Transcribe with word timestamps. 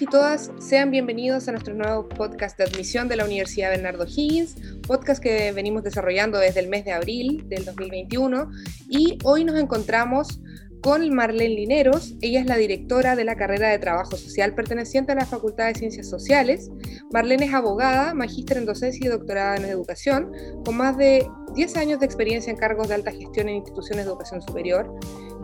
y 0.00 0.06
todas, 0.06 0.50
sean 0.58 0.90
bienvenidos 0.90 1.46
a 1.48 1.52
nuestro 1.52 1.74
nuevo 1.74 2.08
podcast 2.08 2.56
de 2.56 2.64
admisión 2.64 3.06
de 3.08 3.16
la 3.16 3.26
Universidad 3.26 3.70
Bernardo 3.70 4.06
Higgins, 4.06 4.56
podcast 4.86 5.22
que 5.22 5.52
venimos 5.52 5.82
desarrollando 5.82 6.38
desde 6.38 6.60
el 6.60 6.68
mes 6.68 6.86
de 6.86 6.92
abril 6.92 7.46
del 7.48 7.66
2021 7.66 8.50
y 8.88 9.18
hoy 9.24 9.44
nos 9.44 9.58
encontramos 9.58 10.40
con 10.80 11.14
Marlene 11.14 11.54
Lineros. 11.54 12.14
Ella 12.22 12.40
es 12.40 12.46
la 12.46 12.56
directora 12.56 13.14
de 13.14 13.24
la 13.24 13.36
carrera 13.36 13.68
de 13.68 13.78
Trabajo 13.78 14.16
Social 14.16 14.54
perteneciente 14.54 15.12
a 15.12 15.16
la 15.16 15.26
Facultad 15.26 15.66
de 15.66 15.74
Ciencias 15.74 16.08
Sociales. 16.08 16.70
Marlene 17.12 17.46
es 17.46 17.52
abogada, 17.52 18.14
magíster 18.14 18.56
en 18.56 18.64
docencia 18.64 19.06
y 19.06 19.10
doctorada 19.10 19.56
en 19.56 19.66
educación, 19.66 20.32
con 20.64 20.78
más 20.78 20.96
de 20.96 21.28
10 21.54 21.76
años 21.76 22.00
de 22.00 22.06
experiencia 22.06 22.50
en 22.50 22.56
cargos 22.56 22.88
de 22.88 22.94
alta 22.94 23.12
gestión 23.12 23.48
en 23.48 23.56
instituciones 23.56 24.06
de 24.06 24.10
educación 24.10 24.40
superior, 24.40 24.90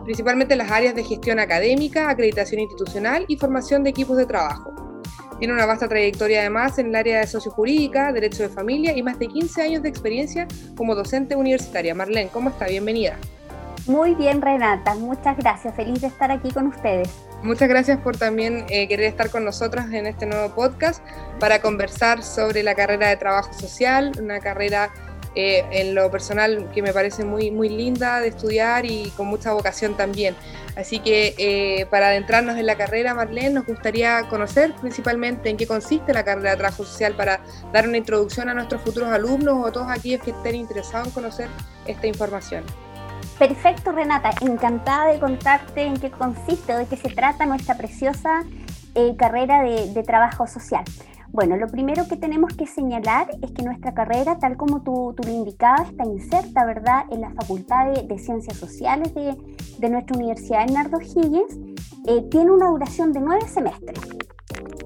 principalmente 0.07 0.53
en 0.53 0.59
las 0.59 0.71
áreas 0.71 0.95
de 0.95 1.03
gestión 1.03 1.37
académica, 1.37 2.09
acreditación 2.09 2.61
institucional 2.61 3.25
y 3.27 3.35
formación 3.35 3.83
de 3.83 3.89
equipos 3.89 4.15
de 4.15 4.25
trabajo. 4.25 4.73
Tiene 5.37 5.53
una 5.53 5.65
vasta 5.65 5.89
trayectoria 5.89 6.39
además 6.39 6.79
en 6.79 6.87
el 6.87 6.95
área 6.95 7.19
de 7.19 7.27
sociojurídica, 7.27 8.13
derecho 8.13 8.43
de 8.43 8.47
familia 8.47 8.95
y 8.95 9.03
más 9.03 9.19
de 9.19 9.27
15 9.27 9.61
años 9.61 9.83
de 9.83 9.89
experiencia 9.89 10.47
como 10.77 10.95
docente 10.95 11.35
universitaria. 11.35 11.93
Marlene, 11.93 12.29
¿cómo 12.29 12.51
está? 12.51 12.67
Bienvenida. 12.67 13.17
Muy 13.85 14.15
bien, 14.15 14.41
Renata, 14.41 14.95
muchas 14.95 15.35
gracias. 15.35 15.75
Feliz 15.75 15.99
de 15.99 16.07
estar 16.07 16.31
aquí 16.31 16.51
con 16.51 16.67
ustedes. 16.67 17.09
Muchas 17.43 17.67
gracias 17.67 17.99
por 17.99 18.15
también 18.15 18.65
eh, 18.69 18.87
querer 18.87 19.07
estar 19.07 19.29
con 19.29 19.43
nosotros 19.43 19.87
en 19.91 20.07
este 20.07 20.25
nuevo 20.25 20.55
podcast 20.55 21.03
para 21.37 21.61
conversar 21.61 22.23
sobre 22.23 22.63
la 22.63 22.75
carrera 22.75 23.09
de 23.09 23.17
trabajo 23.17 23.51
social, 23.51 24.13
una 24.21 24.39
carrera 24.39 24.89
eh, 25.39 25.63
en 25.71 25.93
lo 25.93 26.09
personal 26.09 26.67
que 26.73 26.81
me 26.81 26.91
parece 26.93 27.23
muy, 27.23 27.51
muy 27.51 27.69
linda 27.69 28.19
de 28.21 28.29
estudiar 28.29 28.87
y 28.87 29.11
con 29.15 29.27
mucha 29.27 29.53
vocación 29.53 29.95
también. 29.95 30.35
Así 30.75 30.97
que 30.97 31.35
eh, 31.37 31.85
para 31.91 32.07
adentrarnos 32.07 32.57
en 32.57 32.65
la 32.65 32.75
carrera, 32.75 33.13
Marlene, 33.13 33.51
nos 33.51 33.67
gustaría 33.67 34.23
conocer 34.29 34.73
principalmente 34.81 35.51
en 35.51 35.57
qué 35.57 35.67
consiste 35.67 36.11
la 36.11 36.23
carrera 36.23 36.49
de 36.49 36.57
trabajo 36.57 36.83
social 36.83 37.13
para 37.13 37.39
dar 37.71 37.87
una 37.87 37.97
introducción 37.97 38.49
a 38.49 38.55
nuestros 38.55 38.81
futuros 38.81 39.09
alumnos 39.09 39.53
o 39.63 39.67
a 39.67 39.71
todos 39.71 39.91
aquellos 39.91 40.23
que 40.23 40.31
estén 40.31 40.55
interesados 40.55 41.09
en 41.09 41.13
conocer 41.13 41.49
esta 41.85 42.07
información. 42.07 42.63
Perfecto, 43.37 43.91
Renata. 43.91 44.31
Encantada 44.41 45.11
de 45.11 45.19
contarte 45.19 45.83
en 45.83 45.99
qué 45.99 46.09
consiste 46.09 46.73
o 46.73 46.79
de 46.79 46.87
qué 46.87 46.97
se 46.97 47.09
trata 47.09 47.45
nuestra 47.45 47.77
preciosa 47.77 48.43
eh, 48.95 49.15
carrera 49.15 49.61
de, 49.61 50.01
trabajo 50.01 50.47
social. 50.47 50.83
Bueno, 51.37 51.55
lo 51.55 51.67
primero 51.67 52.07
que 52.07 52.17
tenemos 52.17 52.55
que 52.55 52.65
señalar 52.65 53.29
es 53.43 53.51
que 53.51 53.61
nuestra 53.61 53.93
carrera, 53.93 54.39
tal 54.39 54.57
como 54.57 54.81
tú, 54.81 55.13
tú 55.15 55.21
lo 55.21 55.31
indicabas, 55.31 55.87
está 55.87 56.03
inserta, 56.03 56.65
¿verdad?, 56.65 57.03
en 57.11 57.21
la 57.21 57.29
Facultad 57.29 57.93
de, 57.93 58.17
Ciencias 58.17 58.57
Sociales 58.57 59.13
de, 59.13 59.37
de, 59.77 59.89
nuestra 59.91 60.17
Universidad 60.17 60.65
Bernardo 60.65 60.99
Higgins. 60.99 61.55
Eh, 62.07 62.23
tiene 62.31 62.49
una 62.49 62.69
duración 62.71 63.13
de 63.13 63.19
nueve 63.19 63.47
semestres. 63.47 63.99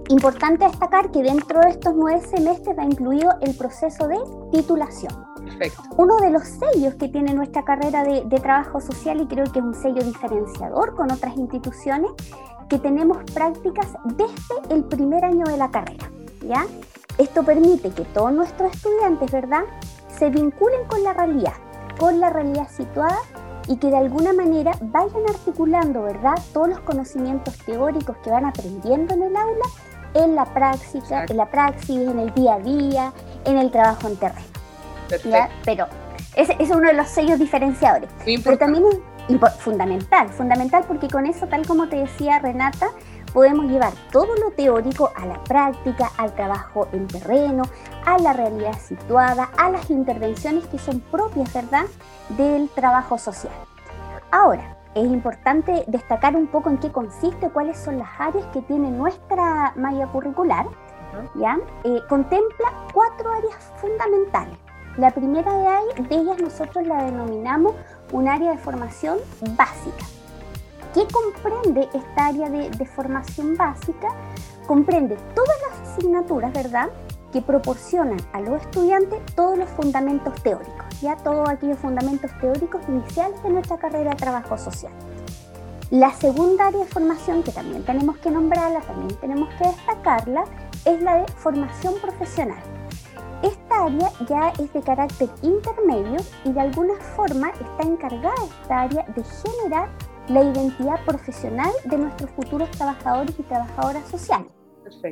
Importante 0.09 0.66
destacar 0.66 1.09
que 1.11 1.23
dentro 1.23 1.61
de 1.61 1.69
estos 1.69 1.95
nueve 1.95 2.19
semestres 2.19 2.77
va 2.77 2.83
incluido 2.83 3.31
el 3.39 3.55
proceso 3.55 4.09
de 4.09 4.17
titulación. 4.52 5.23
Uno 5.95 6.17
de 6.17 6.31
los 6.31 6.44
sellos 6.44 6.95
que 6.95 7.07
tiene 7.07 7.33
nuestra 7.33 7.63
carrera 7.63 8.03
de, 8.03 8.23
trabajo 8.41 8.81
social, 8.81 9.22
y 9.22 9.27
creo 9.27 9.45
que 9.53 9.59
es 9.59 9.66
un 9.66 9.73
sello 9.73 10.03
diferenciador 10.03 10.97
con 10.97 11.13
otras 11.13 11.38
instituciones, 11.38 12.11
que 12.67 12.77
tenemos 12.77 13.19
prácticas 13.33 13.88
desde 14.03 14.75
el 14.75 14.83
primer 14.83 15.23
año 15.23 15.45
de 15.45 15.55
la 15.55 15.72
carrera. 15.72 16.11
¿Ya? 16.42 16.66
Esto 17.17 17.44
permite 17.44 17.92
que 17.92 18.03
todos 18.06 18.34
nuestros 18.34 18.73
estudiantes, 18.73 19.31
¿verdad?, 19.31 19.64
se 20.17 20.30
vinculen 20.30 20.86
con 20.88 21.03
la 21.03 21.14
realidad, 21.14 21.53
con 22.00 22.20
la 22.20 22.30
realidad 22.30 22.67
situada 22.70 23.17
y 23.67 23.78
que 23.78 23.88
de 23.88 23.97
alguna 23.97 24.34
manera 24.34 24.72
vayan 24.81 25.23
articulando, 25.30 26.03
¿verdad?, 26.03 26.36
todos 26.53 26.69
los 26.69 26.80
conocimientos 26.80 27.57
teóricos 27.66 28.18
que 28.18 28.29
van 28.29 28.46
aprendiendo 28.46 29.13
en 29.13 29.24
el 29.24 29.35
aula 29.35 29.66
en 30.13 30.35
la 30.35 30.46
práctica, 30.46 31.25
en 31.28 31.38
la 31.38 31.46
praxis, 31.46 32.02
en 32.02 32.19
el 32.19 32.34
día 32.34 32.56
a 32.56 32.59
día, 32.59 33.13
en 33.46 33.58
el 33.58 33.72
trabajo 33.72 34.08
en 34.08 34.18
terreno. 34.18 34.47
Pero 35.66 35.88
ese 36.35 36.56
es 36.59 36.69
uno 36.69 36.88
de 36.88 36.94
los 36.94 37.08
sellos 37.08 37.40
diferenciadores. 37.40 38.09
Pero 38.44 38.58
también 38.58 38.85
es 38.88 39.56
fundamental, 39.59 40.29
fundamental 40.29 40.84
porque 40.88 41.08
con 41.08 41.25
eso, 41.25 41.47
tal 41.47 41.66
como 41.66 41.88
te 41.88 41.97
decía 41.97 42.40
Renata, 42.40 42.90
podemos 43.34 43.66
llevar 43.66 43.94
todo 44.12 44.36
lo 44.36 44.52
teórico 44.52 45.12
a 45.16 45.25
la 45.25 45.44
práctica, 45.44 46.12
al 46.18 46.34
trabajo 46.34 46.88
en 46.92 47.08
terreno, 47.08 47.64
a 48.06 48.18
la 48.18 48.34
realidad 48.34 48.78
situada, 48.80 49.50
a 49.58 49.69
las 49.69 49.90
intervenciones 49.90 50.68
que 50.68 50.80
son 50.80 51.00
propias, 51.00 51.53
¿verdad?, 51.53 51.86
del 52.38 52.70
trabajo 52.70 53.18
social. 53.18 53.53
Ahora, 54.31 54.78
es 54.96 55.06
importante 55.06 55.86
destacar 55.88 56.36
un 56.36 56.47
poco 56.47 56.70
en 56.70 56.78
qué 56.78 56.91
consiste, 56.91 57.50
cuáles 57.50 57.78
son 57.78 58.00
las 58.00 58.09
áreas 58.20 58.46
que 58.47 58.62
tiene 58.62 58.91
nuestra 58.91 59.74
malla 59.75 60.08
curricular. 60.08 60.66
¿ya? 61.36 61.58
Eh, 61.84 62.00
contempla 62.09 62.74
cuatro 62.94 63.31
áreas 63.31 63.72
fundamentales. 63.78 64.58
La 64.97 65.12
primera 65.12 65.53
de, 65.53 66.16
ellas 66.16 66.41
nosotros 66.41 66.86
la 66.86 67.03
denominamos 67.03 67.74
un 68.12 68.28
área 68.28 68.52
de 68.52 68.58
formación 68.58 69.20
básica. 69.56 70.06
¿Qué 70.94 71.07
comprende 71.07 71.88
esta 71.94 72.25
área 72.25 72.50
de, 72.50 72.85
formación 72.85 73.56
básica? 73.56 74.09
Comprende 74.68 75.16
todas 75.34 75.56
las 75.69 75.90
asignaturas, 75.90 76.52
¿verdad? 76.52 76.90
que 77.31 77.41
proporcionan 77.41 78.19
a 78.34 78.41
los 78.41 78.62
estudiantes 78.62 79.22
todos 79.35 79.57
los 79.57 79.69
fundamentos 79.69 80.34
teóricos, 80.44 81.00
ya 81.00 81.16
todos 81.16 81.47
aquellos 81.47 81.79
fundamentos 81.79 82.29
teóricos 82.41 82.81
iniciales 82.90 83.41
de 83.41 83.52
nuestra 83.52 83.78
carrera 83.78 84.09
de 84.12 84.18
trabajo 84.18 84.57
social. 84.57 84.91
La 85.91 86.12
segunda 86.12 86.68
área 86.68 86.81
de 86.81 86.85
formación 86.88 87.41
que 87.41 87.53
también 87.53 87.85
tenemos 87.85 88.18
que 88.18 88.29
nombrarla, 88.29 88.81
también 88.81 89.18
tenemos 89.22 89.47
que 89.56 89.68
destacarla, 89.68 90.44
es 90.84 91.02
la 91.02 91.19
de 91.19 91.31
formación 91.31 91.94
profesional. 92.02 92.62
Esta 93.44 93.85
área 93.85 94.12
ya 94.28 94.50
es 94.59 94.72
de 94.73 94.81
carácter 94.81 95.29
intermedio 95.41 96.18
y 96.44 96.52
de 96.52 96.59
alguna 96.59 96.96
forma 97.16 97.50
está 97.52 97.84
encargada 97.84 98.35
esta 98.62 98.81
área 98.81 99.06
de 99.16 99.23
generar 99.23 99.90
la 100.28 100.44
identidad 100.44 101.04
profesional 101.06 101.72
de 101.86 101.98
nuestros 101.98 102.30
futuros 102.32 102.70
trabajadores 102.72 103.38
y 103.40 103.44
trabajadoras 103.44 104.08
sociales. 104.09 104.52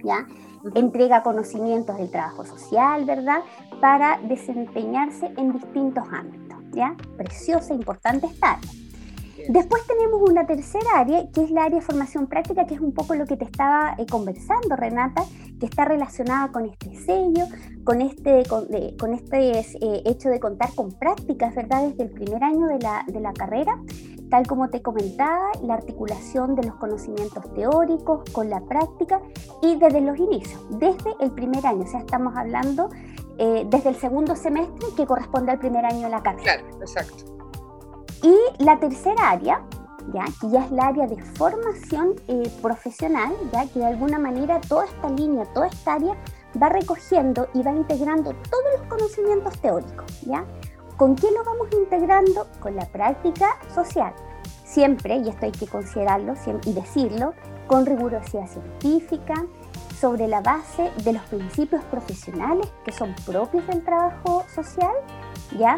¿ya? 0.03 0.28
Entrega 0.75 1.24
conocimientos 1.24 1.97
del 1.97 2.12
trabajo 2.12 2.46
social, 2.46 3.06
¿verdad? 3.06 3.42
Para 3.81 4.20
desempeñarse 4.20 5.31
en 5.38 5.53
distintos 5.53 6.03
ámbitos, 6.12 6.58
¿ya? 6.74 6.96
Preciosa, 7.18 7.74
importante 7.74 8.28
esta 8.28 8.53
área. 8.53 8.78
Después 9.47 9.88
tenemos 9.88 10.22
una 10.29 10.45
tercera 10.45 10.85
área, 10.95 11.29
que 11.31 11.44
es 11.44 11.51
la 11.51 11.63
área 11.63 11.79
de 11.79 11.85
formación 11.85 12.27
práctica, 12.27 12.66
que 12.66 12.75
es 12.75 12.81
un 12.81 12.94
poco 12.94 13.16
lo 13.16 13.25
que 13.25 13.38
te 13.38 13.45
estaba 13.45 13.95
eh, 13.97 14.05
conversando, 14.05 14.75
Renata, 14.75 15.23
que 15.59 15.66
está 15.66 15.85
relacionada 15.85 16.51
con 16.51 16.66
este 16.66 16.95
sello, 16.95 17.45
con 17.83 18.01
este, 18.01 18.44
con, 18.47 19.13
este 19.13 19.59
eh, 19.59 20.01
hecho 20.05 20.29
de 20.29 20.39
contar 20.39 20.73
con 20.75 20.91
prácticas, 20.91 21.55
¿verdad? 21.55 21.89
Desde 21.89 22.03
el 22.03 22.11
primer 22.11 22.44
año 22.44 22.67
de 22.67 22.79
la, 22.79 23.03
de 23.07 23.19
la 23.19 23.33
carrera, 23.33 23.78
tal 24.29 24.47
como 24.47 24.69
te 24.69 24.81
comentaba, 24.81 25.51
la 25.63 25.73
articulación 25.73 26.55
de 26.55 26.63
los 26.63 26.75
conocimientos 26.75 27.53
teóricos 27.53 28.29
con 28.31 28.49
la 28.49 28.61
práctica 28.61 29.22
y 29.61 29.78
desde 29.78 30.01
los 30.01 30.17
inicios, 30.17 30.66
desde 30.79 31.16
el 31.19 31.31
primer 31.31 31.66
año, 31.66 31.83
o 31.83 31.88
sea, 31.88 31.99
estamos 31.99 32.35
hablando 32.35 32.89
eh, 33.38 33.66
desde 33.69 33.89
el 33.89 33.95
segundo 33.95 34.35
semestre 34.35 34.88
que 34.95 35.05
corresponde 35.05 35.51
al 35.51 35.59
primer 35.59 35.85
año 35.85 36.01
de 36.01 36.09
la 36.09 36.22
carrera. 36.22 36.44
Claro, 36.44 36.67
exacto. 36.81 37.38
Y 38.22 38.63
la 38.63 38.80
tercera 38.80 39.31
área, 39.31 39.62
¿ya? 40.13 40.25
que 40.41 40.50
ya 40.50 40.66
es 40.66 40.72
la 40.72 40.88
área 40.88 41.07
de 41.07 41.22
formación 41.35 42.16
eh, 42.28 42.52
profesional, 42.62 43.34
ya 43.52 43.66
que 43.68 43.80
de 43.80 43.85
alguna 43.85 44.19
manera 44.19 44.59
toda 44.62 44.85
esta 44.85 45.09
línea, 45.09 45.46
toda 45.53 45.68
esta 45.68 45.94
área 45.94 46.16
va 46.62 46.69
recogiendo 46.69 47.47
y 47.53 47.62
va 47.62 47.72
integrando 47.72 48.31
todos 48.50 48.66
los 48.78 48.88
conocimientos 48.88 49.58
teóricos, 49.59 50.22
¿ya? 50.22 50.46
¿Con 50.97 51.16
qué 51.16 51.28
lo 51.32 51.43
vamos 51.43 51.70
integrando? 51.72 52.47
Con 52.59 52.76
la 52.76 52.85
práctica 52.85 53.58
social. 53.73 54.14
Siempre, 54.66 55.17
y 55.17 55.29
esto 55.29 55.46
hay 55.46 55.52
que 55.52 55.67
considerarlo 55.67 56.34
y 56.66 56.73
decirlo, 56.73 57.34
con 57.67 57.85
rigurosidad 57.85 58.47
científica, 58.47 59.46
sobre 59.99 60.28
la 60.28 60.41
base 60.41 60.91
de 61.03 61.14
los 61.14 61.22
principios 61.23 61.84
profesionales 61.85 62.72
que 62.85 62.91
son 62.91 63.14
propios 63.26 63.66
del 63.67 63.84
trabajo 63.84 64.46
social, 64.53 64.93
¿ya? 65.58 65.78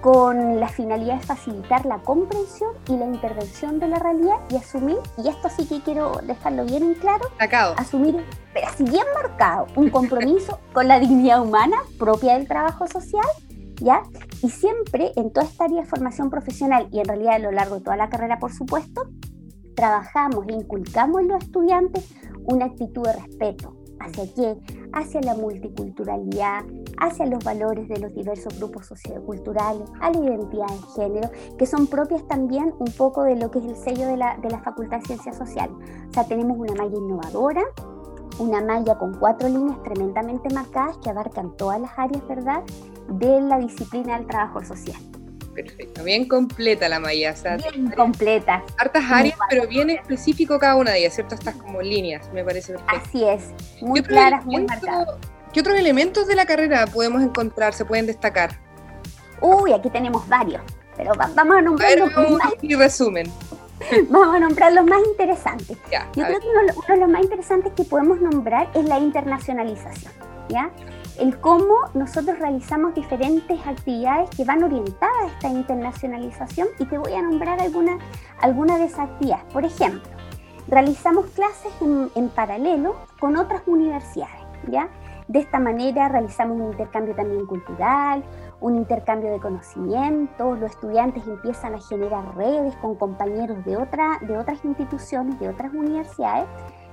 Con 0.00 0.60
la 0.60 0.68
finalidad 0.68 1.16
de 1.16 1.26
facilitar 1.26 1.86
la 1.86 1.98
comprensión 1.98 2.70
y 2.88 2.96
la 2.96 3.06
intervención 3.06 3.80
de 3.80 3.88
la 3.88 3.98
realidad 3.98 4.36
y 4.50 4.56
asumir, 4.56 4.98
y 5.16 5.28
esto 5.28 5.48
sí 5.48 5.66
que 5.66 5.80
quiero 5.82 6.20
dejarlo 6.22 6.64
bien 6.64 6.82
en 6.82 6.94
claro, 6.94 7.28
asumir, 7.76 8.24
pero 8.52 8.66
así 8.66 8.84
bien 8.84 9.04
marcado, 9.14 9.66
un 9.76 9.90
compromiso 9.90 10.58
con 10.72 10.88
la 10.88 10.98
dignidad 10.98 11.42
humana 11.42 11.78
propia 11.98 12.34
del 12.34 12.46
trabajo 12.46 12.86
social 12.86 13.26
¿ya? 13.80 14.02
Y 14.42 14.50
siempre 14.50 15.12
en 15.16 15.30
toda 15.32 15.46
esta 15.46 15.64
área 15.64 15.82
de 15.82 15.86
formación 15.86 16.30
profesional 16.30 16.88
y 16.92 17.00
en 17.00 17.04
realidad 17.04 17.34
a 17.34 17.38
lo 17.38 17.52
largo 17.52 17.76
de 17.76 17.80
toda 17.82 17.96
la 17.96 18.08
carrera, 18.08 18.38
por 18.38 18.52
supuesto, 18.52 19.08
trabajamos 19.74 20.46
e 20.48 20.52
inculcamos 20.54 21.20
en 21.20 21.28
los 21.28 21.42
estudiantes 21.42 22.08
una 22.44 22.66
actitud 22.66 23.04
de 23.04 23.12
respeto. 23.12 23.74
¿Hacia 24.00 24.24
qué? 24.34 24.56
Hacia 24.92 25.20
la 25.20 25.34
multiculturalidad, 25.34 26.64
hacia 27.00 27.26
los 27.26 27.42
valores 27.44 27.88
de 27.88 27.98
los 27.98 28.14
diversos 28.14 28.58
grupos 28.58 28.86
socioculturales, 28.86 29.88
a 30.00 30.10
la 30.10 30.18
identidad 30.18 30.66
de 30.68 31.02
género, 31.02 31.30
que 31.56 31.66
son 31.66 31.86
propias 31.86 32.26
también 32.26 32.74
un 32.78 32.92
poco 32.92 33.22
de 33.22 33.36
lo 33.36 33.50
que 33.50 33.58
es 33.58 33.64
el 33.64 33.76
sello 33.76 34.06
de 34.06 34.16
la, 34.16 34.36
de 34.38 34.50
la 34.50 34.60
Facultad 34.60 34.98
de 34.98 35.06
Ciencias 35.06 35.36
Sociales. 35.36 35.76
O 36.10 36.12
sea, 36.12 36.24
tenemos 36.24 36.58
una 36.58 36.74
malla 36.74 36.96
innovadora, 36.96 37.62
una 38.38 38.60
malla 38.60 38.96
con 38.96 39.14
cuatro 39.14 39.48
líneas 39.48 39.82
tremendamente 39.82 40.52
marcadas 40.54 40.96
que 40.98 41.10
abarcan 41.10 41.56
todas 41.56 41.80
las 41.80 41.90
áreas, 41.96 42.26
¿verdad?, 42.28 42.62
de 43.08 43.40
la 43.40 43.58
disciplina 43.58 44.16
del 44.16 44.26
trabajo 44.26 44.62
social. 44.64 45.00
Perfecto, 45.54 46.04
bien 46.04 46.28
completa 46.28 46.88
la 46.88 47.00
malla. 47.00 47.34
bien 47.72 47.90
completa. 47.90 48.62
Hartas 48.78 49.04
áreas, 49.10 49.36
pero 49.50 49.66
bien 49.66 49.90
específico 49.90 50.56
cada 50.58 50.76
una 50.76 50.92
de 50.92 51.00
ellas, 51.00 51.14
¿cierto? 51.14 51.34
Estas 51.34 51.56
como 51.56 51.82
líneas, 51.82 52.30
me 52.32 52.44
parece 52.44 52.74
perfecto. 52.74 53.08
Así 53.08 53.24
es, 53.24 53.52
muy 53.80 54.00
claras, 54.02 54.46
muy 54.46 54.64
marcadas. 54.64 55.08
¿Qué 55.52 55.60
otros 55.60 55.78
elementos 55.78 56.26
de 56.26 56.34
la 56.34 56.44
carrera 56.44 56.86
podemos 56.86 57.22
encontrar, 57.22 57.72
se 57.72 57.84
pueden 57.84 58.06
destacar? 58.06 58.58
Uy, 59.40 59.72
aquí 59.72 59.88
tenemos 59.88 60.28
varios, 60.28 60.62
pero 60.96 61.12
vamos 61.34 61.56
a 61.56 61.62
nombrar 61.62 61.98
los 61.98 62.12
más... 62.12 62.52
Y 62.60 62.74
resumen. 62.74 63.32
Vamos 64.10 64.34
a 64.34 64.40
nombrar 64.40 64.72
los 64.72 64.84
más 64.86 65.00
interesantes. 65.06 65.78
Yo 66.14 66.24
creo 66.24 66.40
que 66.40 66.46
uno, 66.48 66.60
de 66.88 66.96
los 66.96 67.08
más 67.08 67.22
interesantes 67.22 67.72
que 67.74 67.84
podemos 67.84 68.20
nombrar 68.20 68.68
es 68.74 68.84
la 68.84 68.98
internacionalización, 68.98 70.12
¿ya? 70.48 70.70
El 71.16 71.38
cómo 71.38 71.74
nosotros 71.94 72.40
realizamos 72.40 72.94
diferentes 72.94 73.58
actividades 73.64 74.28
que 74.30 74.44
van 74.44 74.64
orientadas 74.64 75.14
a 75.22 75.26
esta 75.28 75.48
internacionalización 75.48 76.68
y 76.80 76.86
te 76.86 76.98
voy 76.98 77.12
a 77.12 77.22
nombrar 77.22 77.60
algunas 77.60 78.02
alguna 78.40 78.78
de 78.78 78.86
esas 78.86 79.10
actividades. 79.10 79.44
Por 79.52 79.64
ejemplo, 79.64 80.10
realizamos 80.66 81.26
clases 81.26 81.72
en, 81.80 82.10
en 82.16 82.28
paralelo 82.30 82.96
con 83.20 83.36
otras 83.36 83.62
universidades, 83.66 84.42
¿ya? 84.68 84.88
De 85.28 85.40
esta 85.40 85.58
manera 85.58 86.08
realizamos 86.08 86.58
un 86.58 86.72
intercambio 86.72 87.14
también 87.14 87.44
cultural, 87.44 88.24
un 88.62 88.76
intercambio 88.76 89.30
de 89.30 89.38
conocimiento, 89.38 90.54
los 90.56 90.70
estudiantes 90.70 91.26
empiezan 91.26 91.74
a 91.74 91.80
generar 91.80 92.34
redes 92.34 92.74
con 92.76 92.94
compañeros 92.94 93.62
de, 93.66 93.76
otra, 93.76 94.18
de 94.22 94.38
otras 94.38 94.64
instituciones, 94.64 95.38
de 95.38 95.50
otras 95.50 95.74
universidades. 95.74 96.48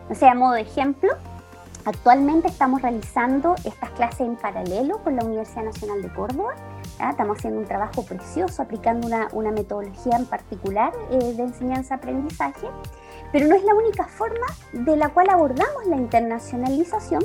O 0.09 0.15
sea, 0.15 0.33
a 0.33 0.35
modo 0.35 0.51
de 0.51 0.61
ejemplo, 0.61 1.13
actualmente 1.85 2.49
estamos 2.49 2.81
realizando 2.81 3.55
estas 3.63 3.89
clases 3.91 4.27
en 4.27 4.35
paralelo 4.35 5.01
con 5.01 5.15
la 5.15 5.23
Universidad 5.23 5.63
Nacional 5.63 6.01
de 6.01 6.11
Córdoba. 6.13 6.55
Estamos 7.09 7.37
haciendo 7.37 7.61
un 7.61 7.65
trabajo 7.65 8.03
precioso, 8.03 8.61
aplicando 8.61 9.07
una, 9.07 9.29
una 9.31 9.51
metodología 9.51 10.17
en 10.17 10.25
particular 10.25 10.91
eh, 11.09 11.33
de 11.33 11.43
enseñanza-aprendizaje, 11.43 12.67
pero 13.31 13.47
no 13.47 13.55
es 13.55 13.63
la 13.63 13.75
única 13.75 14.03
forma 14.05 14.45
de 14.73 14.97
la 14.97 15.07
cual 15.07 15.29
abordamos 15.29 15.85
la 15.87 15.95
internacionalización, 15.95 17.23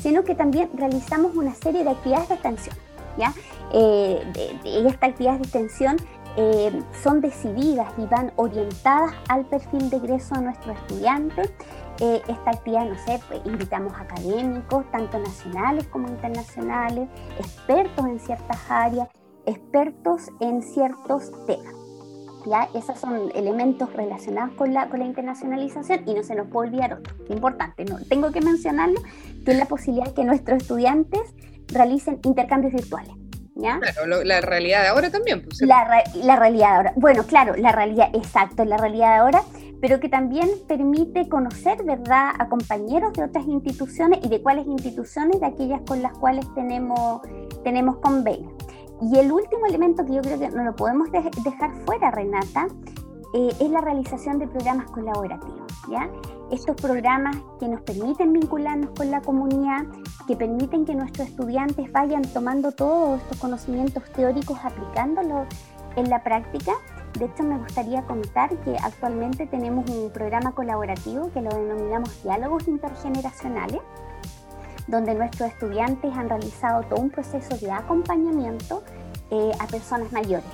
sino 0.00 0.24
que 0.24 0.34
también 0.34 0.70
realizamos 0.74 1.34
una 1.34 1.54
serie 1.54 1.84
de 1.84 1.90
actividades 1.90 2.28
de 2.28 2.34
atención. 2.34 2.76
¿ya? 3.16 3.32
Eh, 3.72 4.22
estas 4.64 5.10
actividades 5.10 5.40
de 5.40 5.44
extensión 5.44 5.96
eh, 6.36 6.82
son 7.02 7.20
decididas 7.20 7.92
y 7.98 8.06
van 8.06 8.32
orientadas 8.36 9.12
al 9.28 9.44
perfil 9.46 9.90
de 9.90 9.96
egreso 9.96 10.36
de 10.36 10.42
nuestro 10.42 10.72
estudiante. 10.72 11.42
Eh, 12.00 12.22
esta 12.28 12.50
actividad, 12.50 12.84
no 12.88 12.96
sé, 13.04 13.20
pues, 13.26 13.40
invitamos 13.44 13.92
académicos, 13.94 14.88
tanto 14.92 15.18
nacionales 15.18 15.88
como 15.88 16.06
internacionales, 16.06 17.08
expertos 17.38 18.06
en 18.06 18.20
ciertas 18.20 18.58
áreas, 18.70 19.08
expertos 19.46 20.28
en 20.38 20.62
ciertos 20.62 21.32
temas. 21.46 21.87
¿Ya? 22.46 22.68
Esos 22.74 22.98
son 22.98 23.30
elementos 23.34 23.92
relacionados 23.92 24.54
con 24.54 24.72
la, 24.72 24.88
con 24.88 25.00
la 25.00 25.06
internacionalización 25.06 26.02
y 26.06 26.14
no 26.14 26.22
se 26.22 26.34
nos 26.34 26.48
puede 26.48 26.68
olvidar 26.68 26.94
otro, 26.94 27.14
importante, 27.28 27.84
no, 27.84 27.98
tengo 28.08 28.32
que 28.32 28.40
mencionarlo, 28.40 29.00
que 29.44 29.52
es 29.52 29.58
la 29.58 29.66
posibilidad 29.66 30.06
de 30.06 30.14
que 30.14 30.24
nuestros 30.24 30.62
estudiantes 30.62 31.20
realicen 31.68 32.20
intercambios 32.24 32.72
virtuales. 32.72 33.12
¿Ya? 33.60 33.80
Claro, 33.80 34.22
la 34.22 34.40
realidad 34.40 34.82
de 34.82 34.88
ahora 34.88 35.10
también. 35.10 35.42
Pues, 35.42 35.60
la, 35.62 36.04
la, 36.14 36.36
realidad 36.36 36.68
de 36.68 36.76
ahora. 36.76 36.92
Bueno, 36.94 37.24
claro, 37.24 37.56
la 37.56 37.72
realidad, 37.72 38.08
exacto, 38.14 38.64
la 38.64 38.76
realidad 38.76 39.14
de 39.14 39.16
ahora, 39.16 39.42
pero 39.80 39.98
que 39.98 40.08
también 40.08 40.48
permite 40.68 41.28
conocer, 41.28 41.82
¿verdad?, 41.84 42.30
a 42.38 42.48
compañeros 42.48 43.12
de 43.14 43.24
otras 43.24 43.46
instituciones 43.46 44.20
y 44.24 44.28
de 44.28 44.42
cuáles 44.42 44.66
instituciones, 44.66 45.40
de 45.40 45.46
aquellas 45.46 45.80
con 45.82 46.02
las 46.02 46.12
cuales 46.12 46.46
tenemos, 46.54 47.20
tenemos 47.64 47.96
convenio. 47.96 48.56
Y 49.00 49.18
el 49.18 49.30
último 49.30 49.66
elemento 49.66 50.04
que 50.04 50.14
yo 50.14 50.22
creo 50.22 50.38
que 50.38 50.50
no 50.50 50.64
lo 50.64 50.74
podemos 50.74 51.08
dejar 51.12 51.72
fuera, 51.84 52.10
Renata, 52.10 52.66
eh, 53.34 53.50
es 53.60 53.70
la 53.70 53.80
realización 53.80 54.38
de 54.38 54.48
programas 54.48 54.90
colaborativos. 54.90 55.70
¿ya? 55.88 56.08
Estos 56.50 56.76
programas 56.76 57.36
que 57.60 57.68
nos 57.68 57.82
permiten 57.82 58.32
vincularnos 58.32 58.90
con 58.96 59.10
la 59.10 59.20
comunidad, 59.20 59.86
que 60.26 60.34
permiten 60.34 60.84
que 60.84 60.94
nuestros 60.94 61.28
estudiantes 61.28 61.92
vayan 61.92 62.22
tomando 62.22 62.72
todos 62.72 63.20
estos 63.20 63.38
conocimientos 63.38 64.02
teóricos, 64.14 64.58
aplicándolos 64.64 65.46
en 65.96 66.08
la 66.08 66.22
práctica. 66.24 66.72
De 67.18 67.26
hecho, 67.26 67.42
me 67.42 67.58
gustaría 67.58 68.02
contar 68.02 68.56
que 68.60 68.76
actualmente 68.82 69.46
tenemos 69.46 69.88
un 69.90 70.10
programa 70.10 70.52
colaborativo 70.52 71.30
que 71.32 71.42
lo 71.42 71.50
denominamos 71.50 72.22
Diálogos 72.22 72.66
Intergeneracionales, 72.66 73.80
donde 74.88 75.14
nuestros 75.14 75.50
estudiantes 75.50 76.12
han 76.16 76.28
realizado 76.28 76.82
todo 76.82 77.00
un 77.00 77.10
proceso 77.10 77.56
de 77.56 77.70
acompañamiento 77.70 78.82
eh, 79.30 79.52
a 79.60 79.66
personas 79.66 80.10
mayores 80.12 80.48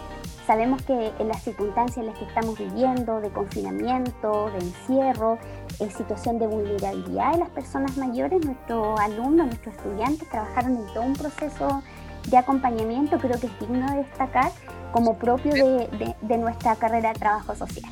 Sabemos 0.47 0.83
que 0.83 1.11
en 1.19 1.29
las 1.29 1.43
circunstancias 1.43 1.97
en 1.99 2.07
las 2.07 2.19
que 2.19 2.27
estamos 2.27 2.59
viviendo, 2.59 3.21
de 3.21 3.31
confinamiento, 3.31 4.51
de 4.51 4.59
encierro, 4.59 5.39
en 5.81 5.91
situación 5.91 6.39
de 6.39 6.47
vulnerabilidad 6.47 7.33
de 7.33 7.39
las 7.39 7.49
personas 7.49 7.97
mayores, 7.97 8.45
nuestros 8.45 9.01
alumnos, 9.01 9.47
nuestros 9.47 9.75
estudiantes 9.75 10.29
trabajaron 10.29 10.77
en 10.77 10.87
todo 10.93 11.03
un 11.03 11.15
proceso 11.15 11.83
de 12.29 12.37
acompañamiento, 12.37 13.19
creo 13.19 13.41
que 13.41 13.47
es 13.47 13.59
digno 13.59 13.91
de 13.91 13.99
destacar 13.99 14.53
como 14.93 15.19
propio 15.19 15.55
de, 15.55 16.15
de 16.21 16.39
nuestra 16.39 16.77
carrera 16.77 17.15
de 17.15 17.19
trabajo 17.19 17.55
social. 17.55 17.91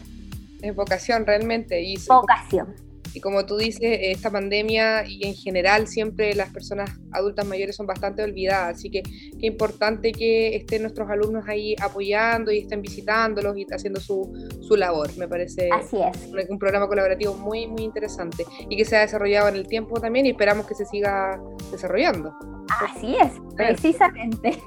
Es 0.60 0.76
vocación 0.76 1.24
realmente. 1.24 1.80
Y 1.80 1.96
vocación 2.06 2.91
y 3.14 3.20
como 3.20 3.44
tú 3.46 3.56
dices, 3.56 3.98
esta 4.02 4.30
pandemia 4.30 5.04
y 5.06 5.26
en 5.26 5.34
general 5.34 5.86
siempre 5.86 6.34
las 6.34 6.50
personas 6.50 6.90
adultas 7.12 7.46
mayores 7.46 7.76
son 7.76 7.86
bastante 7.86 8.22
olvidadas, 8.22 8.78
así 8.78 8.90
que 8.90 9.02
qué 9.02 9.46
importante 9.46 10.12
que 10.12 10.56
estén 10.56 10.82
nuestros 10.82 11.10
alumnos 11.10 11.44
ahí 11.48 11.74
apoyando 11.80 12.50
y 12.50 12.58
estén 12.60 12.80
visitándolos 12.82 13.56
y 13.56 13.66
haciendo 13.70 14.00
su, 14.00 14.32
su 14.60 14.76
labor. 14.76 15.10
Me 15.18 15.28
parece 15.28 15.68
así 15.72 15.98
es. 16.00 16.48
un, 16.48 16.58
programa 16.58 16.88
colaborativo 16.88 17.34
muy, 17.34 17.66
muy 17.66 17.82
interesante 17.82 18.46
y 18.68 18.76
que 18.76 18.84
se 18.84 18.96
ha 18.96 19.00
desarrollado 19.00 19.48
en 19.48 19.56
el 19.56 19.66
tiempo 19.66 20.00
también 20.00 20.26
y 20.26 20.30
esperamos 20.30 20.66
que 20.66 20.74
se 20.74 20.86
siga 20.86 21.40
desarrollando. 21.70 22.34
Así 22.80 23.16
es, 23.16 23.32
precisamente. 23.56 24.58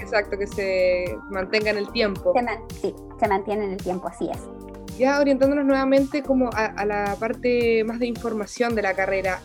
Exacto, 0.00 0.38
que 0.38 0.46
se 0.46 1.16
mantenga 1.30 1.70
en 1.70 1.78
el 1.78 1.92
tiempo. 1.92 2.32
sí, 2.80 2.94
se 3.20 3.28
mantiene 3.28 3.64
en 3.64 3.72
el 3.72 3.82
tiempo, 3.82 4.08
así 4.08 4.30
es 4.30 4.67
ya 4.98 5.20
orientándonos 5.20 5.64
nuevamente 5.64 6.22
como 6.22 6.50
a, 6.52 6.84
la 6.84 7.16
parte 7.18 7.84
más 7.84 8.00
de 8.00 8.06
información 8.06 8.74
de 8.74 8.82
la 8.82 8.94
carrera, 8.94 9.40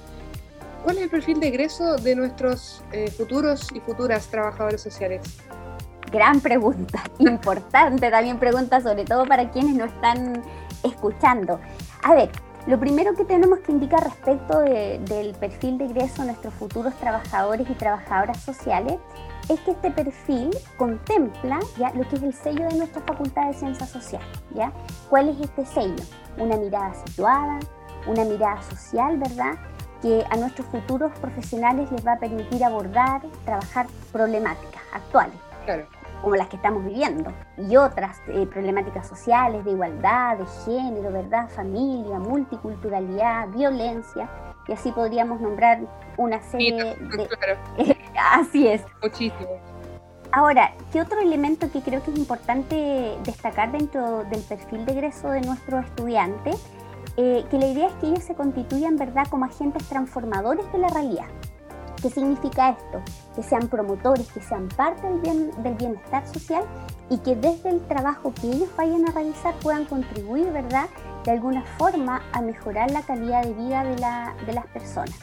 ¿cuál 0.83 0.97
es 0.97 1.03
el 1.03 1.09
perfil 1.09 1.39
de 1.39 1.47
egreso 1.47 1.95
de 1.97 2.15
nuestros 2.15 2.83
eh, 2.91 3.09
futuros 3.11 3.67
y 3.73 3.79
futuras 3.79 4.27
trabajadores 4.27 4.81
sociales? 4.81 5.21
Gran 6.11 6.41
pregunta, 6.41 7.03
importante 7.19 8.09
también 8.09 8.39
pregunta, 8.39 8.81
sobre 8.81 9.05
todo 9.05 9.25
para 9.25 9.51
quienes 9.51 9.75
nos 9.75 9.91
están 9.91 10.41
escuchando. 10.83 11.59
A 12.01 12.15
ver, 12.15 12.29
lo 12.65 12.79
primero 12.79 13.13
que 13.13 13.25
tenemos 13.25 13.59
que 13.59 13.73
indicar 13.73 14.03
respecto 14.03 14.59
del 14.59 15.35
perfil 15.37 15.77
de 15.77 15.85
egreso 15.85 16.21
de 16.21 16.27
nuestros 16.27 16.53
futuros 16.53 16.93
trabajadores 16.95 17.69
y 17.69 17.73
trabajadoras 17.73 18.37
sociales 18.41 18.99
es 19.49 19.59
que 19.61 19.71
este 19.71 19.91
perfil 19.91 20.49
contempla 20.77 21.59
ya 21.77 21.91
lo 21.93 22.07
que 22.07 22.15
es 22.15 22.23
el 22.23 22.33
sello 22.33 22.65
de 22.69 22.75
nuestra 22.75 23.01
Facultad 23.01 23.47
de 23.47 23.53
Ciencias 23.53 23.89
Sociales. 23.89 24.27
¿ya? 24.55 24.71
¿Cuál 25.09 25.29
es 25.29 25.41
este 25.41 25.65
sello? 25.65 26.03
Una 26.37 26.55
mirada 26.55 26.93
situada, 27.05 27.59
una 28.07 28.23
mirada 28.23 28.61
social, 28.61 29.17
¿verdad? 29.17 29.55
Que 30.01 30.23
a 30.29 30.37
nuestros 30.37 30.65
futuros 30.67 31.11
profesionales 31.19 31.91
les 31.91 32.05
va 32.05 32.13
a 32.13 32.19
permitir 32.19 32.63
abordar, 32.63 33.21
trabajar 33.43 33.87
problemáticas 34.13 34.81
actuales. 34.93 35.35
Como 36.23 36.37
las 36.37 36.47
que 36.47 36.55
estamos 36.55 36.85
viviendo, 36.85 37.31
y 37.57 37.75
otras 37.75 38.17
eh, 38.29 38.47
problemáticas 38.47 39.05
sociales 39.07 39.63
de 39.65 39.71
igualdad, 39.71 40.37
de 40.37 40.45
género, 40.65 41.11
¿verdad? 41.11 41.49
Familia, 41.49 42.17
multiculturalidad, 42.17 43.49
violencia, 43.49 44.29
y 44.67 44.71
así 44.71 44.91
podríamos 44.93 45.41
nombrar 45.41 45.81
una 46.17 46.41
serie 46.41 46.95
de... 46.95 47.97
así 48.31 48.67
es. 48.67 48.83
Muchísimo. 49.01 49.49
Ahora, 50.31 50.73
¿qué 50.91 51.01
otro 51.01 51.19
elemento 51.19 51.69
que 51.71 51.81
creo 51.81 52.01
que 52.01 52.11
es 52.11 52.17
importante 52.17 53.17
destacar 53.23 53.71
dentro 53.71 54.23
del 54.23 54.41
perfil 54.41 54.85
de 54.85 54.93
egreso 54.93 55.29
de 55.29 55.41
nuestro 55.41 55.79
estudiante? 55.79 56.51
Eh, 57.17 57.43
que 57.51 57.59
la 57.59 57.67
idea 57.67 57.87
es 57.87 57.93
que 57.95 58.07
ellos 58.07 58.23
se 58.23 58.33
constituyan, 58.33 58.95
¿verdad?, 58.95 59.27
como 59.29 59.45
agentes 59.45 59.87
transformadores 59.89 60.71
de 60.71 60.79
la 60.79 60.87
realidad. 60.87 61.27
¿Qué 62.03 62.09
significa 62.09 62.71
esto? 62.71 63.01
Que 63.33 63.41
sean 63.41 63.69
promotores, 63.69 64.29
que 64.33 64.41
sean 64.41 64.67
parte 64.67 65.07
del, 65.07 65.51
del 65.63 65.73
bienestar 65.75 66.27
social 66.27 66.65
y 67.09 67.17
que 67.19 67.33
desde 67.37 67.69
el 67.69 67.79
trabajo 67.87 68.33
que 68.33 68.47
ellos 68.47 68.69
vayan 68.75 69.07
a 69.07 69.11
realizar 69.13 69.55
puedan 69.59 69.85
contribuir, 69.85 70.51
¿verdad?, 70.51 70.89
de 71.23 71.31
alguna 71.31 71.63
forma 71.77 72.21
a 72.33 72.41
mejorar 72.41 72.91
la 72.91 73.03
calidad 73.03 73.43
de 73.43 73.53
vida 73.53 73.85
de, 73.85 73.97
la, 73.99 74.35
de 74.45 74.51
las 74.51 74.65
personas. 74.67 75.17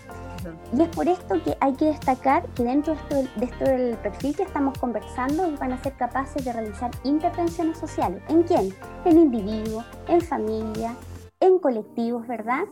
Y 0.75 0.81
es 0.81 0.89
por 0.89 1.07
esto 1.07 1.35
que 1.45 1.55
hay 1.61 1.75
que 1.75 1.85
destacar 1.85 2.49
que 2.55 2.65
dentro 2.65 2.95
de 2.95 3.01
esto, 3.01 3.31
de 3.37 3.45
esto 3.45 3.65
del 3.65 3.97
perfil 3.99 4.35
que 4.35 4.45
estamos 4.45 4.79
conversando 4.79 5.55
van 5.59 5.75
a 5.75 5.83
ser 5.83 5.93
capaces 5.99 6.43
de 6.43 6.51
realizar 6.51 6.91
intervenciones 7.05 7.77
sociales. 7.77 8.23
¿En 8.29 8.43
quién? 8.45 8.75
En 9.05 9.19
individuos, 9.19 9.85
en 10.09 10.23
familia, 10.23 10.95
en 11.41 11.59
colectivos, 11.59 12.27
¿verdad? 12.27 12.65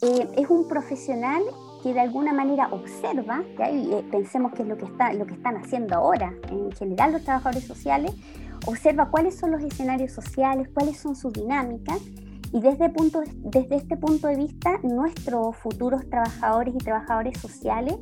Eh, 0.00 0.28
es 0.36 0.50
un 0.50 0.66
profesional 0.66 1.42
que 1.82 1.92
de 1.92 2.00
alguna 2.00 2.32
manera 2.32 2.68
observa, 2.70 3.42
y 3.72 3.92
eh, 3.92 4.04
pensemos 4.10 4.52
que 4.52 4.62
es 4.62 4.68
lo 4.68 4.76
que, 4.76 4.84
está, 4.84 5.12
lo 5.12 5.26
que 5.26 5.34
están 5.34 5.56
haciendo 5.56 5.96
ahora 5.96 6.32
en 6.50 6.70
general 6.72 7.12
los 7.12 7.24
trabajadores 7.24 7.64
sociales, 7.64 8.12
observa 8.66 9.10
cuáles 9.10 9.36
son 9.36 9.50
los 9.50 9.62
escenarios 9.62 10.12
sociales, 10.12 10.68
cuáles 10.72 10.98
son 10.98 11.16
sus 11.16 11.32
dinámicas 11.32 12.00
y 12.52 12.60
desde, 12.60 12.90
punto, 12.90 13.22
desde 13.36 13.76
este 13.76 13.96
punto 13.96 14.28
de 14.28 14.36
vista 14.36 14.78
nuestros 14.82 15.56
futuros 15.56 16.08
trabajadores 16.08 16.74
y 16.74 16.78
trabajadoras 16.78 17.38
sociales 17.38 17.96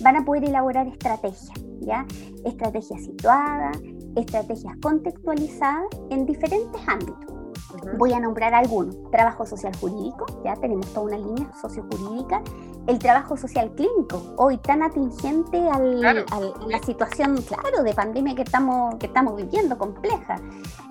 van 0.00 0.16
a 0.16 0.24
poder 0.24 0.44
elaborar 0.44 0.88
estrategias, 0.88 1.52
¿ya? 1.80 2.06
estrategias 2.44 3.04
situadas, 3.04 3.78
estrategias 4.16 4.74
contextualizadas 4.82 5.86
en 6.10 6.26
diferentes 6.26 6.80
ámbitos. 6.88 7.39
Voy 7.98 8.12
a 8.12 8.20
nombrar 8.20 8.54
algunos. 8.54 8.96
Trabajo 9.10 9.46
social 9.46 9.74
jurídico, 9.76 10.26
ya 10.44 10.54
tenemos 10.56 10.86
toda 10.92 11.06
una 11.06 11.18
línea 11.18 11.50
sociojurídica. 11.60 12.42
El 12.86 12.98
trabajo 12.98 13.36
social 13.36 13.72
clínico, 13.74 14.34
hoy 14.36 14.58
tan 14.58 14.82
atingente 14.82 15.58
al, 15.70 16.04
a 16.04 16.14
la 16.14 16.78
situación, 16.84 17.42
claro, 17.42 17.82
de 17.82 17.94
pandemia 17.94 18.34
que 18.34 18.42
estamos, 18.42 18.96
que 18.96 19.06
estamos 19.06 19.36
viviendo, 19.36 19.76
compleja. 19.78 20.36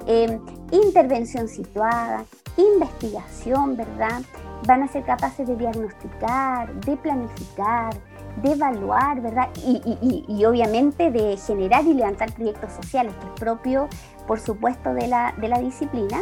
Em, 0.06 0.40
intervención 0.72 1.48
situada, 1.48 2.26
investigación, 2.58 3.76
¿verdad? 3.76 4.22
Van 4.68 4.84
a 4.84 4.88
ser 4.88 5.04
capaces 5.04 5.48
de 5.48 5.56
diagnosticar, 5.56 6.74
de 6.82 6.98
planificar, 6.98 7.94
de 8.42 8.52
evaluar, 8.52 9.22
¿verdad? 9.22 9.50
Y, 9.66 10.26
y, 10.28 10.46
obviamente 10.46 11.12
de 11.12 11.38
generar 11.38 11.86
y 11.86 11.94
levantar 11.94 12.34
proyectos 12.34 12.72
sociales, 12.74 13.14
que 13.16 13.26
es 13.26 13.40
propio, 13.40 13.88
por 14.28 14.40
supuesto, 14.40 14.94
de 14.94 15.08
la, 15.08 15.34
de 15.38 15.48
la 15.48 15.60
disciplina. 15.60 16.20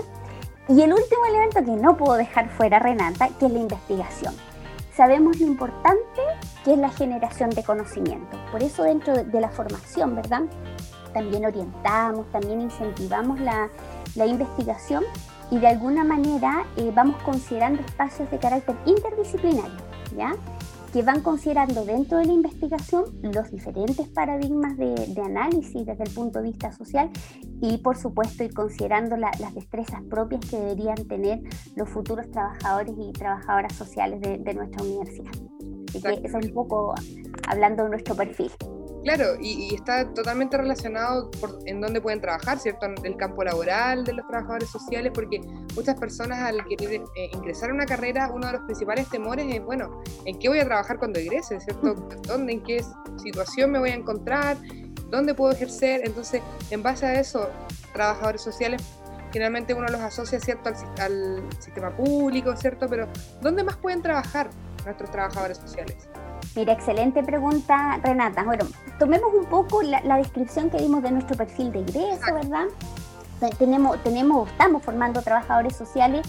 Y 0.70 0.82
el 0.82 0.92
último 0.92 1.26
elemento 1.26 1.64
que 1.64 1.82
no 1.82 1.96
puedo 1.96 2.18
dejar 2.18 2.50
fuera, 2.50 2.78
Renata, 2.80 3.30
que 3.40 3.46
es 3.46 3.52
la 3.52 3.60
investigación. 3.60 4.36
Sabemos 4.94 5.40
lo 5.40 5.48
importante 5.48 6.22
que 6.66 6.74
es 6.74 6.80
la 6.80 6.90
generación 6.90 7.52
de 7.52 7.64
conocimiento. 7.64 8.38
Por 8.52 8.62
eso 8.62 8.84
dentro 8.84 9.24
de 9.24 9.42
la 9.42 9.50
formación, 9.50 10.16
¿verdad? 10.16 10.42
También 11.14 11.46
orientamos, 11.46 12.30
también 12.32 12.62
incentivamos 12.62 13.40
la, 13.40 13.70
investigación 14.26 15.04
y 15.52 15.60
de 15.60 15.68
alguna 15.68 16.04
manera 16.04 16.66
eh, 16.76 16.92
vamos 16.94 17.22
considerando 17.22 17.82
espacios 17.84 18.30
de 18.32 18.40
carácter 18.40 18.76
interdisciplinario, 18.86 19.78
¿ya? 20.18 20.36
Que 20.92 21.02
van 21.02 21.22
considerando 21.22 21.86
dentro 21.86 22.18
de 22.18 22.26
la 22.26 22.34
investigación 22.34 23.06
los 23.22 23.52
diferentes 23.52 24.08
paradigmas 24.10 24.78
de, 24.78 24.96
análisis 25.24 25.86
desde 25.86 26.04
el 26.04 26.12
punto 26.12 26.40
de 26.40 26.50
vista 26.50 26.72
social 26.72 27.10
y 27.62 27.78
por 27.80 27.98
supuesto 27.98 28.44
ir 28.44 28.54
considerando 28.54 29.18
las 29.18 29.54
destrezas 29.54 30.02
propias 30.10 30.42
que 30.50 30.58
deberían 30.58 31.08
tener 31.08 31.42
los 31.76 31.90
futuros 31.90 32.30
trabajadores 32.32 32.94
y 32.98 33.12
trabajadoras 33.12 33.74
sociales 33.74 34.22
de, 34.22 34.38
de 34.38 34.54
nuestra 34.54 34.84
universidad. 34.84 35.32
Así 35.90 36.02
que 36.02 36.22
eso 36.24 36.38
es 36.38 36.46
un 36.46 36.54
poco 36.54 36.94
hablando 37.48 37.84
de 37.84 37.90
nuestro 37.90 38.16
perfil. 38.16 38.52
Claro, 39.04 39.36
y, 39.40 39.74
está 39.74 40.12
totalmente 40.14 40.58
relacionado 40.58 41.32
por, 41.32 41.60
en 41.66 41.80
dónde 41.80 42.02
pueden 42.02 42.20
trabajar, 42.20 42.60
¿cierto? 42.60 42.88
En 42.88 42.96
el 43.06 43.16
campo 43.16 43.44
laboral 43.44 44.04
de 44.04 44.14
los 44.14 44.28
trabajadores 44.28 44.70
sociales, 44.70 45.12
porque 45.14 45.40
muchas 45.76 45.96
personas 45.96 46.40
al 46.40 46.66
querer 46.66 47.02
eh, 47.16 47.30
ingresar 47.34 47.70
a 47.70 47.74
una 47.74 47.86
carrera, 47.86 48.32
uno 48.34 48.48
de 48.48 48.54
los 48.54 48.62
principales 48.64 49.10
temores 49.10 49.46
es, 49.54 49.64
bueno, 49.64 50.02
¿en 50.26 50.38
qué 50.40 50.50
voy 50.50 50.60
a 50.60 50.66
trabajar 50.66 50.98
cuando 50.98 51.20
egrese, 51.20 51.60
¿cierto? 51.60 51.94
¿Dónde, 52.28 52.54
en 52.54 52.64
qué 52.64 52.84
situación 53.18 53.72
me 53.72 53.80
voy 53.80 53.92
a 53.92 53.96
encontrar? 53.96 54.58
¿Dónde 55.10 55.34
puedo 55.34 55.54
ejercer? 55.54 56.02
Entonces, 56.04 56.42
en 56.70 56.84
base 56.84 57.06
a 57.06 57.20
eso, 57.20 57.50
trabajadores 57.94 58.42
sociales 58.42 58.84
generalmente 59.32 59.74
uno 59.74 59.88
los 59.88 60.02
asocia 60.02 60.40
cierto 60.40 60.70
al, 60.70 60.76
al, 61.02 61.44
sistema 61.60 61.96
público, 61.96 62.56
¿cierto? 62.56 62.88
Pero 62.90 63.08
¿dónde 63.42 63.64
más 63.64 63.78
pueden 63.78 64.02
trabajar 64.02 64.50
nuestros 64.86 65.12
trabajadores 65.12 65.58
sociales? 65.58 66.08
Mira, 66.56 66.74
excelente 66.74 67.24
pregunta, 67.24 68.00
Renata. 68.04 68.44
Bueno, 68.44 68.66
tomemos 69.00 69.34
un 69.34 69.46
poco 69.46 69.82
la, 69.82 70.18
descripción 70.18 70.70
que 70.70 70.78
dimos 70.78 71.04
de 71.04 71.12
nuestro 71.12 71.38
perfil 71.38 71.72
de 71.72 71.80
ingreso, 71.80 72.34
¿verdad? 72.34 72.66
Tenemos, 73.60 74.02
tenemos, 74.04 74.50
estamos 74.50 74.82
formando 74.84 75.22
trabajadores 75.22 75.76
sociales 75.76 76.28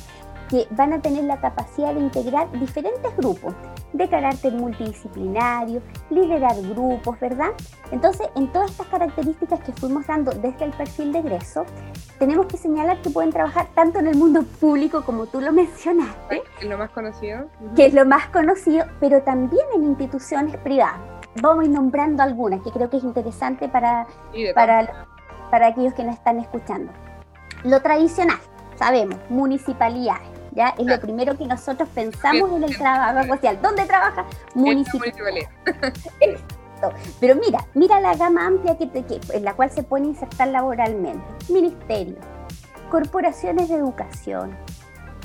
que 0.50 0.66
van 0.70 0.92
a 0.92 1.00
tener 1.00 1.24
la 1.24 1.40
capacidad 1.40 1.94
de 1.94 2.00
integrar 2.00 2.50
diferentes 2.52 3.16
grupos 3.16 3.54
de 3.92 4.08
carácter 4.08 4.52
multidisciplinario, 4.52 5.82
liderar 6.10 6.54
grupos, 6.62 7.18
¿verdad? 7.20 7.50
Entonces, 7.90 8.28
en 8.36 8.48
todas 8.52 8.70
estas 8.70 8.86
características 8.88 9.60
que 9.60 9.72
fuimos 9.72 10.06
dando 10.06 10.32
desde 10.32 10.64
el 10.64 10.72
perfil 10.72 11.12
de 11.12 11.20
egreso, 11.20 11.64
tenemos 12.18 12.46
que 12.46 12.56
señalar 12.56 13.00
que 13.02 13.10
pueden 13.10 13.30
trabajar 13.30 13.68
tanto 13.74 13.98
en 13.98 14.08
el 14.08 14.16
mundo 14.16 14.42
público 14.60 15.04
como 15.04 15.26
tú 15.26 15.40
lo 15.40 15.52
mencionaste. 15.52 16.42
Que 16.58 16.64
es 16.64 16.70
lo 16.70 16.78
más 16.78 16.90
conocido. 16.90 17.48
Que 17.74 17.86
es 17.86 17.94
lo 17.94 18.04
más 18.04 18.26
conocido, 18.28 18.86
pero 19.00 19.22
también 19.22 19.64
en 19.74 19.84
instituciones 19.84 20.56
privadas. 20.58 21.00
Vamos 21.40 21.64
a 21.64 21.68
ir 21.68 21.70
nombrando 21.70 22.22
algunas 22.22 22.60
que 22.62 22.70
creo 22.70 22.90
que 22.90 22.98
es 22.98 23.04
interesante 23.04 23.68
para, 23.68 24.06
para, 24.54 25.06
para 25.50 25.68
aquellos 25.68 25.94
que 25.94 26.04
nos 26.04 26.16
están 26.16 26.38
escuchando. 26.40 26.92
Lo 27.64 27.80
tradicional, 27.80 28.38
sabemos, 28.76 29.16
municipalidades 29.28 30.27
¿ya? 30.58 30.74
Es 30.76 30.86
lo 30.86 31.00
primero 31.00 31.38
que 31.38 31.46
nosotros 31.46 31.88
pensamos 31.94 32.50
en 32.50 32.64
el 32.64 32.76
trabajo 32.76 33.34
social. 33.34 33.58
¿Dónde 33.62 33.86
trabaja? 33.86 34.26
Municipalidad. 34.54 35.48
Pero 37.20 37.34
mira, 37.36 37.66
mira 37.74 38.00
la 38.00 38.14
gama 38.16 38.46
amplia 38.46 38.76
que, 38.76 38.88
en 39.32 39.44
la 39.44 39.54
cual 39.54 39.70
se 39.70 39.82
puede 39.84 40.06
insertar 40.06 40.48
laboralmente. 40.48 41.24
Ministerios, 41.48 42.18
corporaciones 42.90 43.68
de 43.68 43.76
educación, 43.76 44.56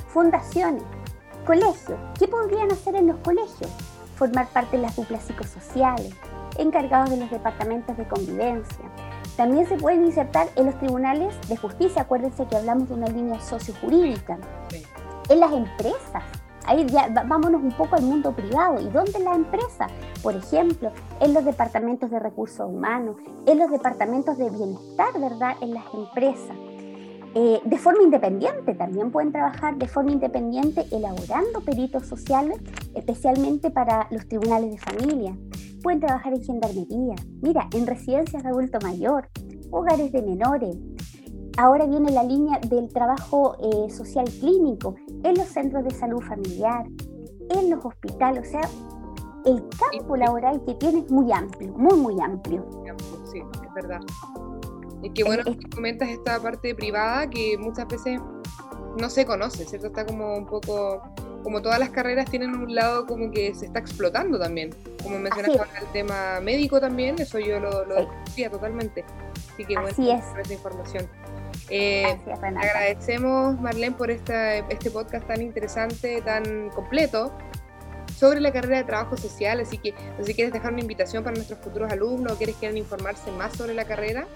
fundaciones, 0.07 0.83
colegios. 1.45 1.99
¿Qué 2.17 2.27
podrían 2.27 2.71
hacer 2.71 2.95
en 2.95 3.07
los 3.07 3.17
colegios? 3.17 3.71
Formar 4.15 4.47
parte 4.47 4.77
de 4.77 4.83
las 4.83 4.95
duplas 4.95 5.23
psicosociales, 5.23 6.13
encargados 6.57 7.09
de 7.09 7.17
los 7.17 7.29
departamentos 7.29 7.97
de 7.97 8.07
convivencia. 8.07 8.85
También 9.35 9.67
se 9.67 9.77
pueden 9.77 10.05
insertar 10.05 10.47
en 10.55 10.67
los 10.67 10.77
tribunales 10.79 11.35
de 11.49 11.57
justicia. 11.57 12.03
Acuérdense 12.03 12.45
que 12.47 12.55
hablamos 12.55 12.89
de 12.89 12.95
una 12.95 13.07
línea 13.07 13.39
sociojurídica. 13.39 14.37
Sí 14.69 14.83
en 15.29 15.39
las 15.39 15.51
empresas. 15.51 16.23
Ahí 16.65 16.85
ya 16.87 17.09
vámonos 17.27 17.61
un 17.61 17.71
poco 17.71 17.95
al 17.95 18.03
mundo 18.03 18.31
privado. 18.33 18.79
¿Y 18.79 18.89
dónde 18.89 19.19
la 19.19 19.35
empresa? 19.35 19.87
Por 20.21 20.35
ejemplo, 20.35 20.91
en 21.19 21.33
los 21.33 21.43
departamentos 21.43 22.09
de 22.09 22.19
recursos 22.19 22.69
humanos, 22.69 23.17
en 23.45 23.59
los 23.59 23.69
departamentos 23.69 24.37
de 24.37 24.49
bienestar, 24.49 25.19
¿verdad? 25.19 25.55
En 25.61 25.73
las 25.73 25.83
empresas. 25.93 26.55
Eh, 27.35 27.59
de 27.65 27.77
forma 27.79 28.03
independiente, 28.03 28.75
también 28.75 29.11
pueden 29.11 29.31
trabajar 29.31 29.75
de 29.77 29.87
forma 29.87 30.11
independiente 30.11 30.85
elaborando 30.91 31.61
peritos 31.61 32.05
sociales, 32.05 32.59
especialmente 32.93 33.71
para 33.71 34.07
los 34.11 34.27
tribunales 34.27 34.71
de 34.71 34.77
familia. 34.77 35.35
Pueden 35.81 35.99
trabajar 35.99 36.33
en 36.33 36.43
gendarmería, 36.43 37.15
mira, 37.41 37.67
en 37.73 37.87
residencias 37.87 38.43
de 38.43 38.49
adulto 38.49 38.77
mayor, 38.83 39.29
hogares 39.71 40.11
de 40.11 40.21
menores, 40.21 40.77
Ahora 41.57 41.85
viene 41.85 42.11
la 42.11 42.23
línea 42.23 42.59
del 42.59 42.89
trabajo 42.89 43.55
eh, 43.59 43.89
social 43.91 44.25
clínico 44.39 44.95
en 45.23 45.35
los 45.35 45.47
centros 45.47 45.83
de 45.83 45.91
salud 45.91 46.21
familiar, 46.21 46.85
en 47.49 47.69
los 47.69 47.85
hospitales, 47.85 48.47
o 48.47 48.51
sea, 48.51 48.61
el 49.45 49.63
campo 49.77 50.15
laboral 50.15 50.63
que 50.65 50.73
tiene 50.75 50.99
es 50.99 51.11
muy 51.11 51.31
amplio, 51.31 51.73
muy, 51.73 51.97
muy 51.97 52.21
amplio. 52.21 52.65
Sí, 53.31 53.39
es 53.39 53.73
verdad. 53.73 53.99
Y 55.03 55.09
qué 55.11 55.23
bueno 55.23 55.43
que 55.43 55.57
comentas 55.69 56.09
esta 56.09 56.39
parte 56.39 56.73
privada 56.73 57.29
que 57.29 57.57
muchas 57.59 57.87
veces 57.87 58.19
no 58.99 59.09
se 59.09 59.25
conoce, 59.25 59.65
¿cierto? 59.65 59.87
Está 59.87 60.05
como 60.05 60.35
un 60.35 60.45
poco, 60.45 61.03
como 61.43 61.61
todas 61.61 61.77
las 61.77 61.89
carreras 61.89 62.29
tienen 62.29 62.55
un 62.55 62.73
lado 62.73 63.05
como 63.05 63.29
que 63.29 63.53
se 63.53 63.65
está 63.65 63.79
explotando 63.79 64.39
también. 64.39 64.71
Como 65.03 65.19
mencionaste 65.19 65.59
ahora 65.59 65.79
el 65.81 65.91
tema 65.91 66.39
médico 66.41 66.79
también, 66.79 67.19
eso 67.19 67.37
yo 67.37 67.59
lo, 67.59 67.85
lo 67.85 67.95
decía 68.25 68.49
totalmente. 68.49 69.03
Así 69.53 69.65
que 69.65 69.75
bueno, 69.75 69.95
por 69.95 70.39
esa 70.39 70.53
información. 70.53 71.07
Eh, 71.75 72.19
agradecemos, 72.39 73.59
Marlene, 73.59 73.95
por 73.95 74.11
esta, 74.11 74.57
este 74.57 74.91
podcast 74.91 75.25
tan 75.25 75.41
interesante, 75.41 76.21
tan 76.21 76.69
completo 76.69 77.35
sobre 78.15 78.41
la 78.41 78.53
carrera 78.53 78.77
de 78.77 78.83
trabajo 78.83 79.17
social. 79.17 79.59
Así 79.59 79.79
que, 79.79 79.95
si 80.21 80.35
quieres 80.35 80.53
dejar 80.53 80.71
una 80.71 80.83
invitación 80.83 81.23
para 81.23 81.35
nuestros 81.35 81.57
futuros 81.61 81.91
alumnos 81.91 82.33
o 82.33 82.37
quieres 82.37 82.57
quieran 82.57 82.77
informarse 82.77 83.31
más 83.31 83.53
sobre 83.53 83.73
la 83.73 83.85
carrera. 83.85 84.27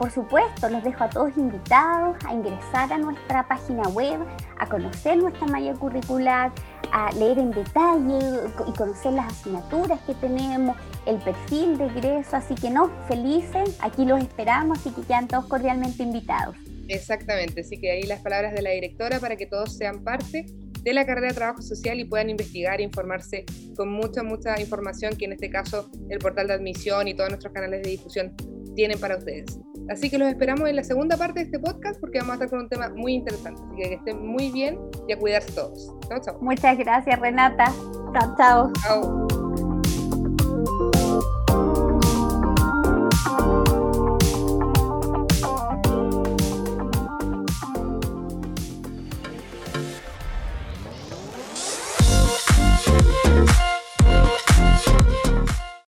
Por 0.00 0.10
supuesto, 0.10 0.68
los 0.68 0.82
dejo 0.82 1.04
a 1.04 1.08
todos 1.08 1.36
invitados 1.36 2.16
a 2.26 2.34
ingresar 2.34 2.92
a 2.92 2.98
nuestra 2.98 3.46
página 3.46 3.88
web, 3.90 4.18
a 4.58 4.66
conocer 4.66 5.16
nuestra 5.16 5.46
malla 5.46 5.74
curricular, 5.74 6.50
a 6.92 7.12
leer 7.12 7.38
en 7.38 7.50
detalle 7.50 8.18
y 8.66 8.72
conocer 8.72 9.12
las 9.12 9.32
asignaturas 9.32 10.00
que 10.06 10.14
tenemos, 10.14 10.76
el 11.06 11.16
perfil 11.18 11.78
de 11.78 11.86
egreso. 11.86 12.36
Así 12.36 12.54
que 12.54 12.70
no, 12.70 12.90
felices, 13.08 13.76
aquí 13.80 14.04
los 14.04 14.20
esperamos 14.20 14.84
y 14.86 14.90
que 14.90 15.02
quedan 15.02 15.28
todos 15.28 15.46
cordialmente 15.46 16.02
invitados. 16.02 16.56
Exactamente, 16.88 17.60
así 17.60 17.78
que 17.78 17.90
ahí 17.90 18.02
las 18.04 18.20
palabras 18.20 18.54
de 18.54 18.62
la 18.62 18.70
directora 18.70 19.20
para 19.20 19.36
que 19.36 19.46
todos 19.46 19.76
sean 19.76 20.02
parte 20.02 20.46
de 20.82 20.92
la 20.94 21.04
carrera 21.04 21.28
de 21.28 21.34
trabajo 21.34 21.60
social 21.60 22.00
y 22.00 22.04
puedan 22.04 22.30
investigar 22.30 22.80
e 22.80 22.84
informarse 22.84 23.44
con 23.76 23.90
mucha, 23.90 24.22
mucha 24.22 24.58
información 24.60 25.16
que 25.16 25.26
en 25.26 25.32
este 25.32 25.50
caso 25.50 25.90
el 26.08 26.18
portal 26.18 26.48
de 26.48 26.54
admisión 26.54 27.08
y 27.08 27.14
todos 27.14 27.28
nuestros 27.28 27.52
canales 27.52 27.82
de 27.82 27.90
difusión 27.90 28.34
tienen 28.78 29.00
para 29.00 29.16
ustedes. 29.16 29.58
Así 29.90 30.08
que 30.08 30.18
los 30.18 30.28
esperamos 30.28 30.68
en 30.68 30.76
la 30.76 30.84
segunda 30.84 31.16
parte 31.16 31.40
de 31.40 31.46
este 31.46 31.58
podcast 31.58 31.98
porque 31.98 32.20
vamos 32.20 32.30
a 32.30 32.34
estar 32.34 32.50
con 32.50 32.60
un 32.60 32.68
tema 32.68 32.88
muy 32.90 33.14
interesante. 33.14 33.60
Así 33.60 33.76
que 33.76 33.88
que 33.88 33.94
estén 33.96 34.24
muy 34.24 34.52
bien 34.52 34.78
y 35.08 35.12
a 35.14 35.18
cuidarse 35.18 35.50
todos. 35.50 35.92
Chao, 36.08 36.20
chao. 36.20 36.38
Muchas 36.40 36.78
gracias, 36.78 37.18
Renata. 37.18 37.72
Chao, 38.12 38.36
chao. 38.36 38.72
Chao. 38.84 39.27